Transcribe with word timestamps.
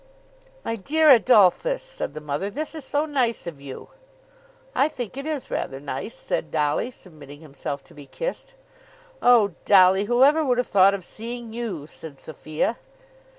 "My 0.65 0.75
dear 0.75 1.09
Adolphus," 1.11 1.83
said 1.83 2.15
the 2.15 2.21
mother, 2.21 2.49
"this 2.49 2.73
is 2.73 2.83
so 2.83 3.05
nice 3.05 3.45
of 3.45 3.61
you." 3.61 3.89
"I 4.73 4.87
think 4.87 5.15
it 5.15 5.27
is 5.27 5.51
rather 5.51 5.79
nice," 5.79 6.15
said 6.15 6.49
Dolly, 6.49 6.89
submitting 6.89 7.41
himself 7.41 7.83
to 7.83 7.93
be 7.93 8.07
kissed. 8.07 8.55
"Oh 9.21 9.53
Dolly, 9.63 10.05
whoever 10.05 10.43
would 10.43 10.57
have 10.57 10.65
thought 10.65 10.95
of 10.95 11.05
seeing 11.05 11.53
you?" 11.53 11.85
said 11.85 12.19
Sophia. 12.19 12.79